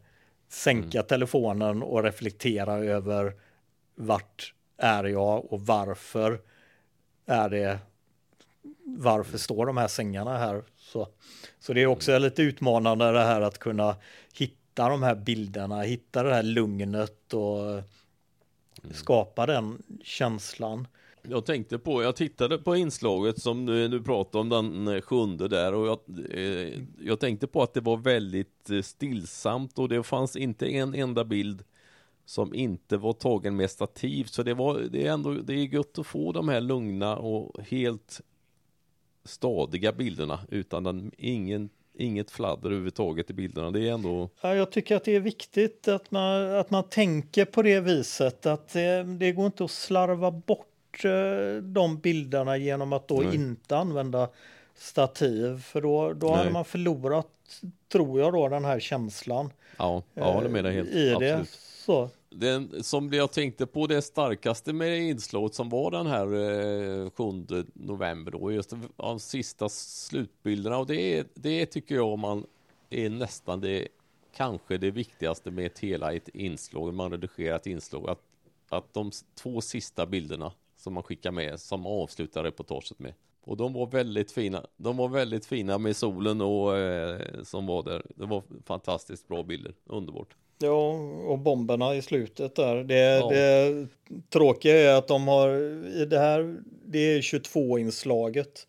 [0.50, 3.34] sänka telefonen och reflektera över
[3.96, 6.42] vart är jag och varför
[7.26, 7.80] är det
[8.86, 10.64] varför står de här sängarna här?
[10.78, 11.08] Så,
[11.60, 13.96] så det är också lite utmanande det här att kunna
[14.34, 17.84] hitta de här bilderna, hitta det här lugnet och
[18.92, 20.88] skapa den känslan.
[21.30, 25.48] Jag tänkte på, jag tittade på inslaget som du, du pratade om den eh, sjunde
[25.48, 26.00] där och jag,
[26.32, 30.94] eh, jag tänkte på att det var väldigt eh, stillsamt och det fanns inte en
[30.94, 31.64] enda bild
[32.26, 36.00] som inte var tagen med stativ så det var, det är ändå, det är gött
[36.00, 38.22] att få de här lugna och helt
[39.24, 43.72] stadiga bilderna utan den, ingen, inget fladder överhuvudtaget i bilderna.
[43.72, 47.46] Det är ändå, Ja, jag tycker att det är viktigt att man, att man tänker
[47.46, 52.94] på det viset att det, det går inte att slarva bort eh, de bilderna genom
[52.94, 53.36] att då Nej.
[53.36, 54.30] inte använda
[54.76, 57.28] stativ för då, då hade man förlorat,
[57.92, 60.96] tror jag då, den här känslan ja, jag håller med dig eh, helt.
[60.96, 61.52] i absolut.
[61.52, 61.58] det.
[61.86, 62.10] Så.
[62.30, 66.26] Den som jag tänkte på det starkaste med inslaget som var den här
[67.04, 72.46] eh, 7 november då, just de, sista slutbilderna och det, det tycker jag man
[72.90, 73.88] är nästan det
[74.36, 78.22] kanske det viktigaste med ett hela ett inslag, man redigerar ett inslag, att,
[78.70, 80.52] att de två sista bilderna
[80.86, 83.14] som man skickar med, som avslutar reportaget med.
[83.44, 84.66] Och de var väldigt fina.
[84.78, 88.02] De var väldigt fina med solen och eh, som var där.
[88.16, 89.74] Det var fantastiskt bra bilder.
[89.86, 90.28] Underbart.
[90.60, 90.92] Ja,
[91.28, 92.84] och bomberna i slutet där.
[92.84, 93.30] Det, Ja.
[93.30, 93.88] det
[94.30, 95.50] tråkiga är att de har
[96.02, 98.68] i det här, det är 22-inslaget.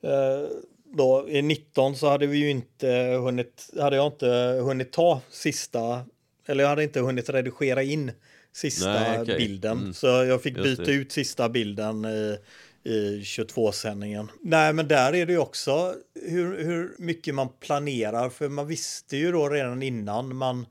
[0.00, 0.48] Eh,
[0.84, 2.88] då, I 19 så hade vi ju inte
[3.22, 6.00] hunnit, hade jag inte hunnit ta sista,
[6.46, 8.12] eller jag hade inte hunnit redigera in
[8.56, 9.38] sista Nej, okej.
[9.38, 9.78] bilden.
[9.78, 9.94] Mm.
[9.94, 10.92] Så jag fick Just byta det.
[10.92, 12.38] ut sista bilden i,
[12.82, 14.30] i 22-sändningen.
[14.42, 19.16] Nej, men där är det ju också hur, hur mycket man planerar, för man visste
[19.16, 20.66] ju då redan innan man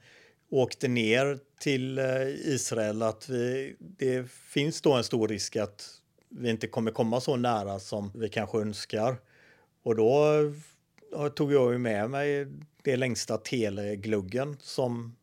[0.49, 5.87] åkte ner till eh, Israel att vi, det finns då en stor risk att
[6.29, 9.17] vi inte kommer komma så nära som vi kanske önskar.
[9.83, 10.29] Och då
[11.35, 12.47] tog jag ju med mig
[12.83, 15.15] det längsta telegluggen som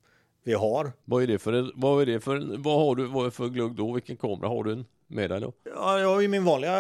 [0.43, 0.93] vi har.
[1.05, 3.77] Vad är det för, vad är det för, vad har du vad är för glugg
[3.77, 3.93] då?
[3.93, 5.53] Vilken kamera har du med dig då?
[5.65, 6.73] Ja, jag har ju min vanliga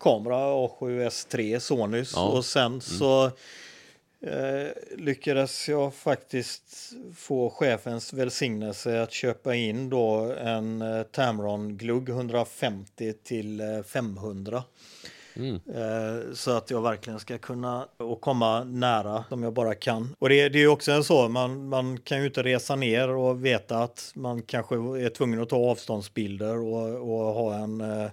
[0.00, 2.28] kamera A7S3 Sonys ja.
[2.28, 2.80] och sen mm.
[2.80, 3.24] så
[4.20, 12.08] eh, lyckades jag faktiskt få chefens välsignelse att köpa in då en eh, Tamron glugg
[12.08, 14.64] 150 till 500.
[15.36, 15.54] Mm.
[15.54, 20.14] Eh, så att jag verkligen ska kunna och komma nära som jag bara kan.
[20.18, 23.44] Och det, det är också en så, man, man kan ju inte resa ner och
[23.44, 28.10] veta att man kanske är tvungen att ta avståndsbilder och, och ha en eh,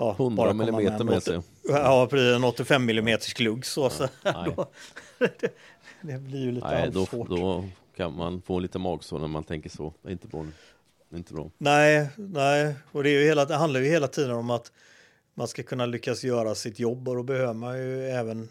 [0.00, 1.40] Ja, 100 millimeter med sig.
[1.68, 2.36] Ja, precis.
[2.36, 3.90] En 85 millimeters glugg så.
[3.90, 4.66] Så då,
[5.18, 5.54] det,
[6.00, 7.64] det, blir ju lite nej, då, då
[7.96, 9.92] kan man få lite magsår när man tänker så.
[10.02, 10.46] Det är inte bra.
[11.14, 11.50] Inte bra.
[11.58, 12.74] Nej, nej.
[12.92, 14.72] Och det, är ju hela, det handlar ju hela tiden om att
[15.40, 18.48] man ska kunna lyckas göra sitt jobb och då behöver man ju även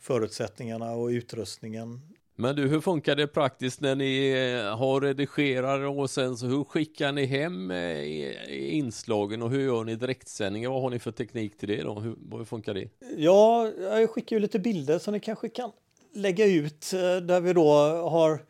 [0.00, 2.00] förutsättningarna och utrustningen.
[2.34, 6.64] Men du, hur funkar det praktiskt när ni eh, har redigerare och sen så hur
[6.64, 10.70] skickar ni hem eh, inslagen och hur gör ni direktsändningar?
[10.70, 12.00] Vad har ni för teknik till det då?
[12.00, 12.88] Hur, hur funkar det?
[13.16, 15.72] Ja, jag skickar ju lite bilder som ni kanske kan
[16.14, 17.70] lägga ut eh, där vi då
[18.08, 18.40] har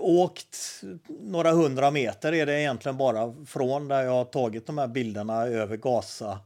[0.00, 4.88] åkt några hundra meter är det egentligen bara från där jag har tagit de här
[4.88, 6.38] bilderna över Gaza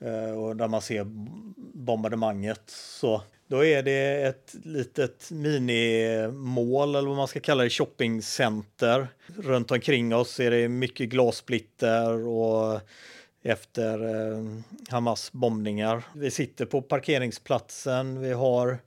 [0.00, 1.04] eh, och där man ser
[1.74, 2.62] bombardemanget.
[2.66, 9.08] Så då är det ett litet minimål eller vad man ska kalla det, shoppingcenter.
[9.36, 12.80] Runt omkring oss är det mycket glassplitter och
[13.42, 14.44] efter eh,
[14.88, 16.02] Hamas bombningar.
[16.14, 18.78] Vi sitter på parkeringsplatsen, vi har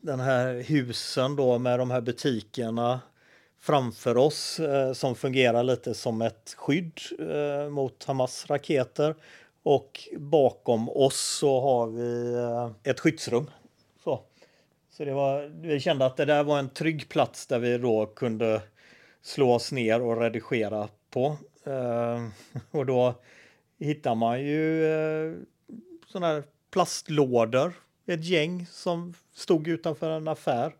[0.00, 3.00] den här husen då med de här butikerna
[3.60, 9.14] framför oss eh, som fungerar lite som ett skydd eh, mot Hamas raketer.
[9.62, 13.50] Och bakom oss så har vi eh, ett skyddsrum.
[14.04, 14.20] Så,
[14.90, 18.06] så det var, vi kände att det där var en trygg plats där vi då
[18.06, 18.62] kunde
[19.22, 21.36] slå oss ner och redigera på.
[21.64, 22.26] Eh,
[22.70, 23.14] och då
[23.78, 25.34] hittar man ju eh,
[26.06, 27.72] sådana här plastlådor
[28.12, 30.74] ett gäng som stod utanför en affär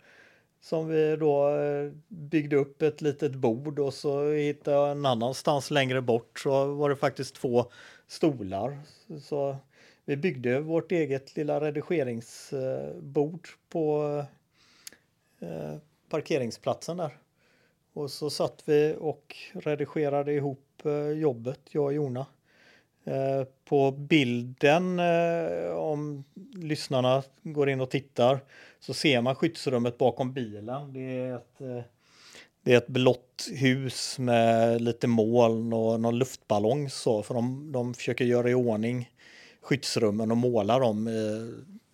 [0.61, 5.71] som vi då eh, byggde upp ett litet bord och så hittade jag en annanstans
[5.71, 7.65] längre bort så var det faktiskt två
[8.07, 8.79] stolar.
[9.23, 9.57] Så
[10.05, 14.25] vi byggde vårt eget lilla redigeringsbord på
[15.41, 15.77] eh,
[16.09, 17.19] parkeringsplatsen där.
[17.93, 22.27] Och så satt vi och redigerade ihop eh, jobbet, jag och Jona.
[23.09, 28.41] Eh, på bilden, eh, om lyssnarna går in och tittar,
[28.81, 30.93] så ser man skyddsrummet bakom bilen.
[30.93, 31.83] Det är ett, eh,
[32.63, 37.95] det är ett blått hus med lite moln och någon luftballong så, för de, de
[37.95, 39.11] försöker göra i ordning
[39.61, 41.09] skyddsrummen och måla dem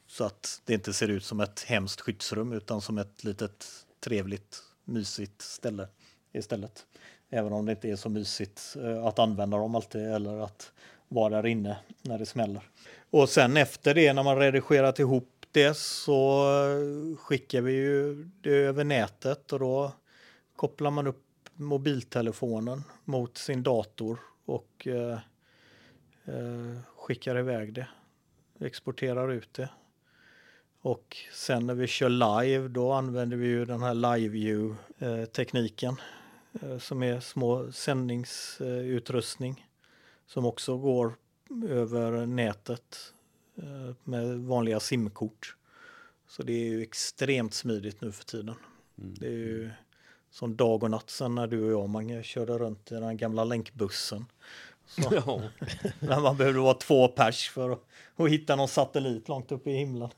[0.06, 3.66] så att det inte ser ut som ett hemskt skyddsrum utan som ett litet
[4.04, 5.88] trevligt, mysigt ställe
[6.32, 6.86] istället.
[7.30, 10.72] Även om det inte är så mysigt att använda dem alltid eller att
[11.14, 12.62] vara där inne när det smäller.
[13.10, 16.44] Och sen efter det när man redigerat ihop det så
[17.18, 19.92] skickar vi ju det över nätet och då
[20.56, 21.24] kopplar man upp
[21.54, 25.18] mobiltelefonen mot sin dator och eh,
[26.24, 27.86] eh, skickar iväg det.
[28.60, 29.68] Exporterar ut det.
[30.80, 35.24] Och sen när vi kör live då använder vi ju den här live view eh,
[35.24, 35.96] tekniken
[36.62, 39.64] eh, som är små sändningsutrustning
[40.26, 41.16] som också går
[41.68, 43.12] över nätet
[43.56, 45.56] eh, med vanliga simkort.
[46.28, 48.54] Så det är ju extremt smidigt nu för tiden.
[48.98, 49.14] Mm.
[49.18, 49.70] Det är ju
[50.30, 53.44] som dag och natt sen när du och jag man körde runt i den gamla
[53.44, 54.24] länkbussen.
[54.86, 55.42] Så, ja.
[56.00, 57.84] när man behövde vara två pers för att,
[58.16, 60.10] att hitta någon satellit långt uppe i himlen.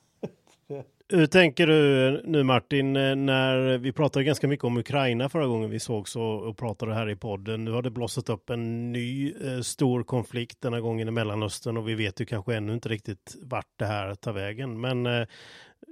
[1.09, 5.71] Hur tänker du nu Martin, eh, när vi pratade ganska mycket om Ukraina förra gången
[5.71, 7.65] vi sågs och, pratade här i podden.
[7.65, 11.89] Nu har det blossat upp en ny eh, stor konflikt denna gången i Mellanöstern och
[11.89, 14.81] vi vet ju kanske ännu inte riktigt vart det här tar vägen.
[14.81, 15.27] Men eh,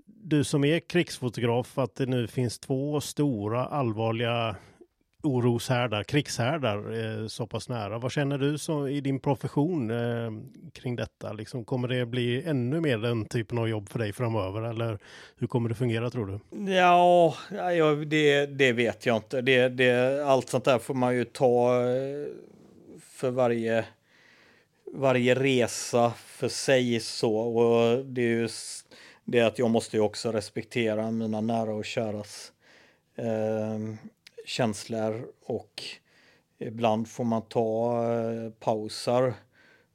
[0.06, 4.56] du som är krigsfotograf, att det nu finns två stora allvarliga
[5.24, 6.76] oroshärdar, krigshärdar
[7.22, 7.98] eh, så pass nära.
[7.98, 10.30] Vad känner du så, i din profession eh,
[10.72, 11.32] kring detta?
[11.32, 14.98] Liksom, kommer det bli ännu mer den typen av jobb för dig framöver eller
[15.36, 16.64] hur kommer det fungera tror du?
[16.72, 19.40] Ja, ja det, det vet jag inte.
[19.40, 22.26] Det, det, allt sånt där får man ju ta eh,
[23.00, 23.84] för varje
[24.94, 28.48] varje resa för sig så och det är ju
[29.24, 32.52] det att jag måste ju också respektera mina nära och käras
[33.16, 33.78] eh,
[34.44, 35.82] känslor och
[36.58, 39.34] ibland får man ta eh, pauser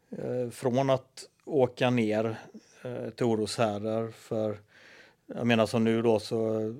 [0.10, 2.40] eh, från att åka ner
[2.84, 4.60] eh, till oroshärdar för
[5.26, 6.74] jag menar som nu då så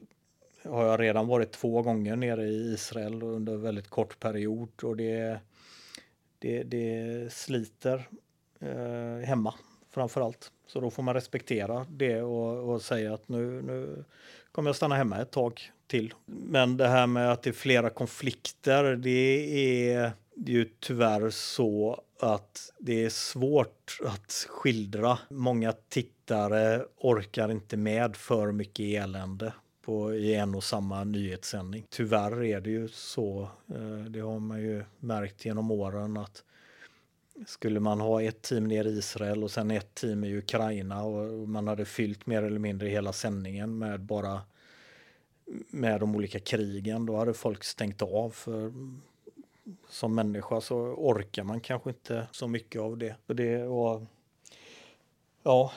[0.64, 5.40] har jag redan varit två gånger nere i Israel under väldigt kort period och det,
[6.40, 8.10] det, det sliter
[8.60, 9.54] eh, hemma
[9.90, 10.52] framför allt.
[10.68, 14.04] Så då får man respektera det och, och säga att nu, nu
[14.52, 16.14] kommer jag stanna hemma ett tag till.
[16.26, 20.12] Men det här med att det är flera konflikter, det är,
[20.46, 25.20] ju tyvärr så att det är svårt att skildra.
[25.30, 31.86] Många tittare orkar inte med för mycket elände på, i en och samma nyhetssändning.
[31.90, 33.50] Tyvärr är det ju så.
[33.68, 36.44] Eh, det har man ju märkt genom åren att
[37.46, 41.50] skulle man ha ett team nere i Israel och sen ett team i Ukraina och
[41.50, 44.42] man hade fyllt mer eller mindre hela sändningen med bara
[45.70, 48.74] med de olika krigen, då hade folk stängt av för
[49.90, 53.16] som människa så orkar man kanske inte så mycket av det.
[53.26, 54.02] Och det och,
[55.44, 55.72] ja,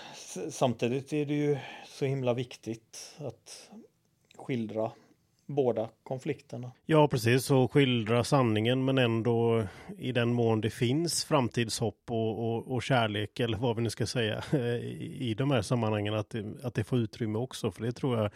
[0.51, 3.71] samtidigt är det ju så himla viktigt att
[4.37, 4.91] skildra
[5.47, 6.73] båda konflikterna.
[6.87, 7.51] Ja, precis.
[7.51, 9.65] Och skildra sanningen men ändå
[9.99, 14.07] i den mån det finns framtidshopp och, och, och kärlek eller vad vi nu ska
[14.07, 17.71] säga i, i de här sammanhangen att det, att det får utrymme också.
[17.71, 18.31] För det tror jag,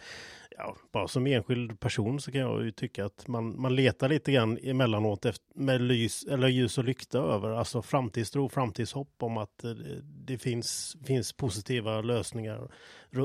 [0.57, 4.31] ja, bara som enskild person så kan jag ju tycka att man, man letar lite
[4.31, 9.57] grann emellanåt efter, med lys, eller ljus och lykta över, alltså framtidstro, framtidshopp om att
[9.57, 12.71] det, det finns, finns positiva lösningar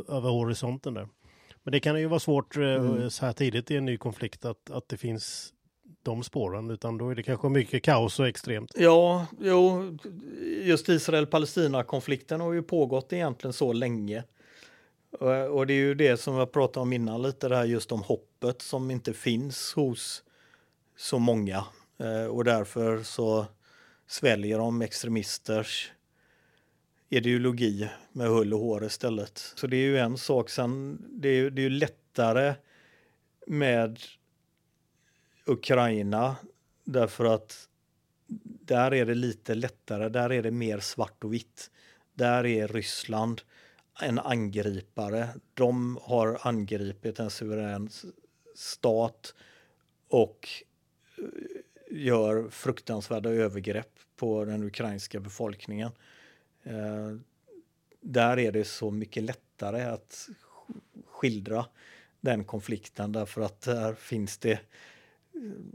[0.08, 1.08] över horisonten där.
[1.64, 3.10] Men det kan ju vara svårt eh, mm.
[3.10, 5.52] så här tidigt i en ny konflikt att, att det finns
[6.02, 8.72] de spåren, utan då är det kanske mycket kaos och extremt.
[8.76, 9.98] Ja, jo,
[10.62, 14.24] just Israel-Palestina-konflikten har ju pågått egentligen så länge.
[15.50, 18.02] Och det är ju det som jag pratade om innan lite, det här just om
[18.02, 20.22] hoppet som inte finns hos
[20.96, 21.64] så många.
[21.98, 23.46] Eh, och därför så
[24.06, 25.92] sväljer de extremisters
[27.12, 29.38] ideologi med hull och hår istället.
[29.38, 30.50] Så det är ju en sak.
[30.50, 32.54] Sen det är, det är ju lättare
[33.46, 33.98] med
[35.46, 36.36] Ukraina
[36.84, 37.68] därför att
[38.66, 40.08] där är det lite lättare.
[40.08, 41.70] Där är det mer svart och vitt.
[42.14, 43.42] Där är Ryssland
[44.00, 45.28] en angripare.
[45.54, 47.90] De har angripit en suverän
[48.54, 49.34] stat
[50.08, 50.48] och
[51.18, 51.24] eh,
[51.90, 55.90] gör fruktansvärda övergrepp på den ukrainska befolkningen.
[56.62, 57.16] Eh,
[58.00, 60.28] där är det så mycket lättare att
[61.06, 61.66] skildra
[62.20, 64.60] den konflikten därför att där finns det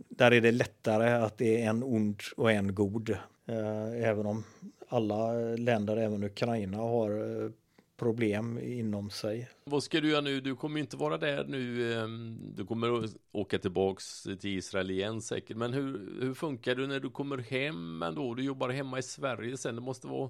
[0.09, 3.09] där är det lättare att det är en ond och en god.
[3.45, 4.43] Eh, även om
[4.87, 7.51] alla länder, även Ukraina, har eh,
[7.97, 9.49] problem inom sig.
[9.63, 10.41] Vad ska du göra nu?
[10.41, 11.93] Du kommer inte vara där nu.
[11.93, 15.57] Ehm, du kommer att åka tillbaks till Israel igen säkert.
[15.57, 18.33] Men hur, hur funkar det när du kommer hem ändå?
[18.33, 19.75] Du jobbar hemma i Sverige sen.
[19.75, 20.29] Det måste vara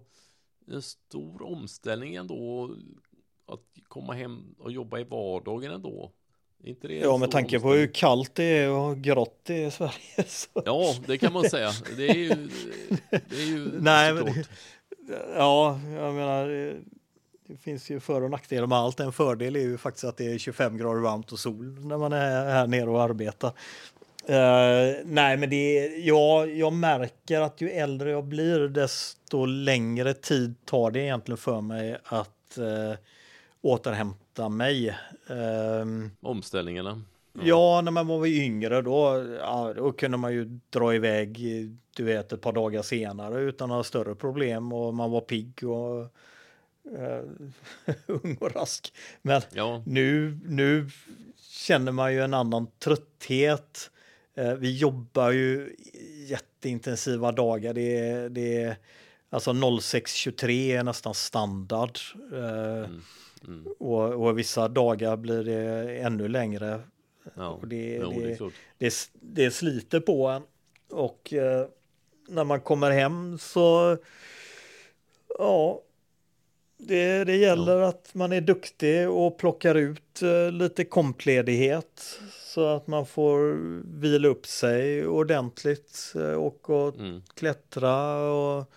[0.72, 2.72] en stor omställning ändå
[3.48, 6.12] att komma hem och jobba i vardagen ändå.
[6.64, 9.72] Inte det ja, med tanke på hur kallt det är och grått det är i
[9.72, 9.94] Sverige.
[10.28, 10.62] Så.
[10.66, 11.72] Ja, det kan man säga.
[11.98, 12.50] Det är ju,
[13.10, 14.46] det är ju Nej, men det,
[15.36, 16.76] Ja, jag menar, det,
[17.48, 19.00] det finns ju för och nackdelar med allt.
[19.00, 22.14] En fördel är ju faktiskt att det är 25 grader varmt och sol när man
[22.14, 23.52] är här nere och arbetar.
[24.30, 30.56] Uh, nej, men det ja, jag märker att ju äldre jag blir, desto längre tid
[30.66, 32.94] tar det egentligen för mig att uh,
[33.62, 34.90] återhämta mig.
[35.32, 37.02] Uh, Omställningarna?
[37.34, 37.42] Ja.
[37.44, 41.38] ja, när man var yngre då, ja, då kunde man ju dra iväg
[41.98, 46.02] du vet, ett par dagar senare utan några större problem och man var pigg och
[46.92, 47.22] uh,
[48.06, 48.94] ung och rask.
[49.22, 49.84] Men ja.
[49.86, 50.90] nu, nu
[51.38, 53.92] känner man ju en annan trötthet.
[54.38, 55.76] Eh, vi jobbar ju
[56.28, 57.74] jätteintensiva dagar.
[57.74, 58.76] Det är, det är,
[59.30, 62.00] alltså 06.23 är nästan standard.
[62.34, 63.02] Eh, mm.
[63.48, 63.66] Mm.
[63.80, 66.82] Och, och, vissa dagar blir det ännu längre.
[67.36, 67.60] Ja.
[67.64, 70.44] Det, jo, det, det, det, det sliter på en.
[70.90, 71.68] Och eh,
[72.28, 73.98] när man kommer hem så
[75.38, 75.82] ja,
[76.78, 77.88] det, det gäller ja.
[77.88, 82.20] att man är duktig och plockar ut uh, lite kompledighet
[82.58, 83.58] så att man får
[84.00, 87.22] vila upp sig ordentligt och, och mm.
[87.34, 88.72] klättra och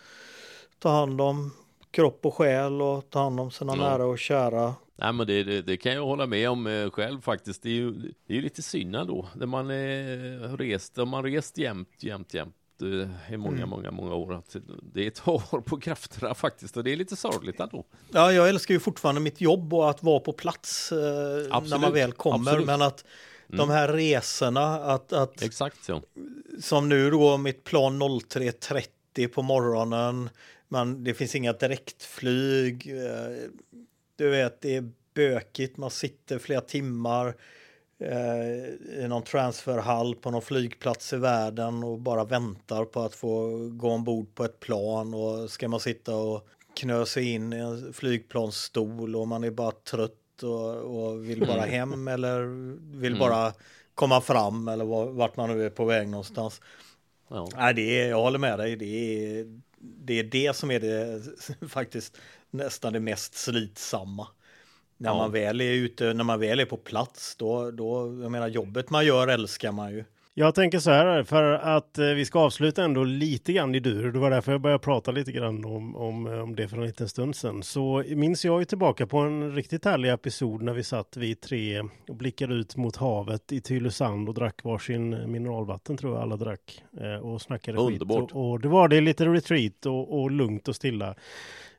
[0.78, 1.50] ta hand om
[1.90, 3.82] kropp och själ och ta hand om sina ja.
[3.82, 4.74] nära och kära.
[4.96, 7.62] Nej men det, det, det, kan jag hålla med om eh, själv faktiskt.
[7.62, 7.92] Det är ju,
[8.26, 12.34] det är ju lite synd då när man är rest, om man rest jämt, jämt,
[12.34, 13.68] jämt eh, i många, Mm.
[13.68, 14.42] många, många år
[14.92, 17.84] det tar på krafterna faktiskt och det är lite sorgligt ändå.
[18.10, 21.92] Ja, jag älskar ju fortfarande mitt jobb och att vara på plats eh, när man
[21.92, 22.50] väl kommer.
[22.50, 22.66] absolut.
[22.66, 23.04] Men att
[23.56, 26.02] de här resorna, att, att Exakt så.
[26.60, 30.30] som nu då mitt plan 03.30 på morgonen,
[30.68, 32.86] man, det finns inga direktflyg.
[33.04, 33.48] eh,
[34.16, 37.34] Du vet, det är bökigt, man sitter flera timmar
[37.98, 43.58] eh, i någon transferhall på någon flygplats i världen och bara väntar på att få
[43.68, 47.92] gå ombord på ett plan och ska man sitta och knö sig in i en
[47.92, 50.74] flygplansstol och man är bara trött och,
[51.04, 52.42] och vill bara hem eller
[52.98, 53.52] vill bara
[53.94, 56.60] komma fram eller var- vart man nu är på väg någonstans.
[57.28, 57.48] Ja.
[57.56, 58.76] Nej, det är, jag håller med dig.
[58.76, 61.22] Det är, det är det som är det
[61.68, 62.16] faktiskt
[62.50, 64.26] nästan det mest slitsamma.
[64.96, 65.16] När Ja.
[65.16, 68.90] man väl är ute, när man väl är på plats, då, då, jag menar jobbet
[68.90, 70.04] man gör älskar man ju.
[70.34, 74.12] Jag tänker så här, för att eh, vi ska avsluta ändå lite grann i dur.
[74.12, 76.86] Det var därför jag började prata lite grann om, om, eh, om det för en
[76.86, 77.62] liten stund sedan.
[77.62, 81.80] Så minns jag ju tillbaka på en riktigt härlig episod när vi satt vi tre
[82.08, 86.82] och blickade ut mot havet i Tylösand och drack varsin mineralvatten tror jag alla drack.
[87.00, 88.20] Eh, och snackade Underbart.
[88.20, 88.32] skit.
[88.32, 91.14] Och, och det var det lite retreat och, och lugnt och stilla.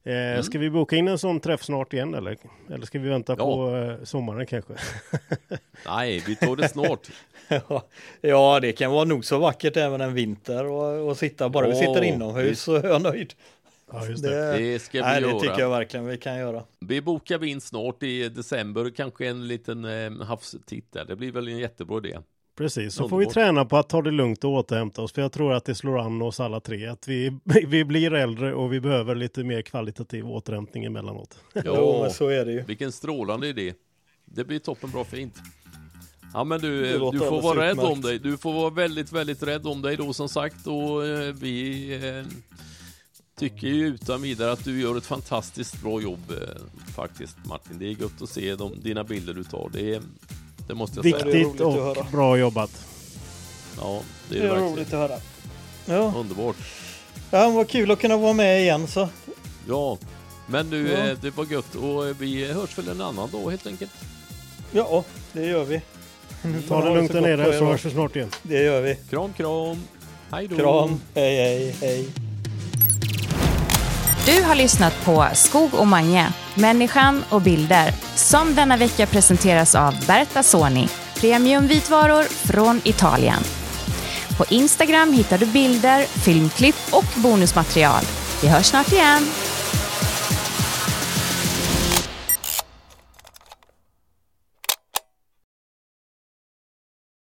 [0.03, 2.37] Eh, Ska vi boka in en sån träff snart igen eller?
[2.69, 3.45] Eller ska vi vänta Ja.
[3.45, 4.73] på eh, sommaren kanske?
[5.85, 7.07] Nej, vi tar det snart.
[8.21, 11.73] ja, det kan vara nog så vackert även en vinter och, och sitta, bara vi
[11.73, 13.33] Ja, sitter inomhus så är jag nöjd.
[13.93, 14.57] Ja, just det.
[14.57, 15.39] Det ska vi nej, det göra.
[15.39, 16.63] tycker jag verkligen vi kan göra.
[16.79, 21.05] Vi bokar in snart i december, kanske en liten eh, havstitt där.
[21.05, 22.17] Det blir väl en jättebra idé.
[22.55, 25.13] Precis, så får vi träna på att ta det lugnt och återhämta oss.
[25.13, 26.87] För jag tror att det slår an oss alla tre.
[26.87, 31.39] Att vi, vi blir äldre och vi behöver lite mer kvalitativ återhämtning emellanåt.
[31.65, 32.63] Jo, men så är det ju.
[32.63, 33.73] Vilken strålande idé.
[34.25, 35.35] Det blir toppen bra fint.
[36.33, 38.19] Ja men du, eh, du får vara rädd om dig.
[38.19, 40.67] Du får vara väldigt, väldigt rädd om dig då som sagt.
[40.67, 42.25] Och eh, vi eh,
[43.39, 47.79] tycker ju utan vidare att du gör ett fantastiskt bra jobb eh, faktiskt Martin.
[47.79, 49.69] Det är gött att se de, dina bilder du tar.
[49.73, 50.01] Det, är,
[50.67, 51.25] det måste jag säga.
[51.33, 52.71] Viktigt och bra jobbat.
[53.77, 53.99] Ja,
[54.29, 54.73] det är det är verkligen.
[54.73, 55.17] roligt att höra.
[55.85, 56.55] Ja, Underbart.
[57.31, 59.09] ja vad kul att kunna vara med igen så.
[59.67, 59.97] Ja,
[60.47, 60.97] men du, Ja.
[60.97, 63.91] eh, det var gött och eh, vi hörs väl en annan dag helt enkelt.
[64.71, 65.03] Ja,
[65.33, 65.81] det gör vi.
[66.67, 68.29] Ta Ha det lugnt så där nere er så hörs vi snart igen.
[68.43, 68.95] Det gör vi.
[69.09, 69.77] Kram, kram.
[70.31, 70.55] Hej då.
[70.55, 72.07] Kram, hej, hej, hej.
[74.25, 80.05] Du har lyssnat på Skog och Mange, människan och bilder, som denna vecka presenteras av
[80.07, 83.43] Berta Soni, premiumvitvaror från Italien.
[84.37, 88.03] På Instagram hittar du bilder, filmklipp och bonusmaterial.
[88.41, 89.27] Vi hörs snart igen.